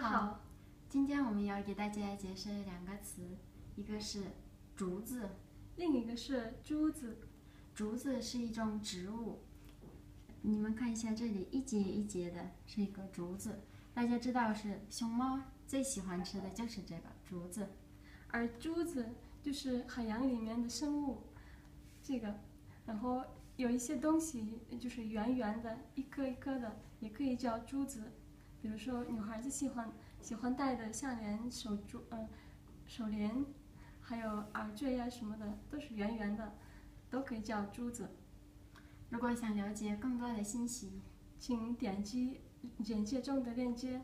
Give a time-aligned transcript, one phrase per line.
[0.00, 0.38] 家好，
[0.88, 3.20] 今天我们要给大家解释两个词，
[3.74, 4.22] 一个是
[4.76, 5.28] 竹子，
[5.74, 7.18] 另一个是珠子。
[7.74, 9.40] 竹子是一种植物，
[10.42, 13.58] 你们看一下这里一节一节的，是一个竹子。
[13.92, 17.66] 大家知道是熊猫最喜欢吃的就是这个竹子，
[18.28, 19.04] 而珠子
[19.42, 21.24] 就是海洋里面的生物，
[22.04, 22.38] 这个，
[22.86, 23.24] 然后
[23.56, 28.12] 有一些东西就是圆圆的，一颗一颗的，也可以叫珠子。
[28.60, 32.28] 比如说女孩子喜欢喜欢戴的项链、手珠、嗯
[32.86, 33.44] 手链，
[34.00, 36.52] 还有耳坠呀什么的，都是圆圆的。
[37.10, 38.10] 都可以叫珠子。
[39.08, 41.00] 如果想了解更多的信息，
[41.38, 42.42] 请点击
[42.84, 44.02] 简介中的链接。